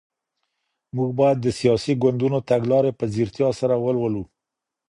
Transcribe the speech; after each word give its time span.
موږ 0.95 1.09
بايد 1.19 1.37
د 1.41 1.47
سياسي 1.59 1.93
ګوندونو 2.01 2.37
تګلاري 2.49 2.91
په 2.99 3.05
ځيرتيا 3.13 3.49
سره 3.59 3.75
ولولو. 3.83 4.23